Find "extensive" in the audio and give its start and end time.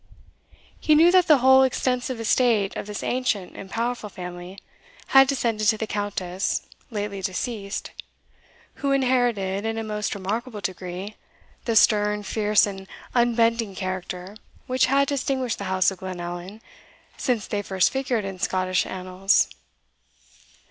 1.61-2.19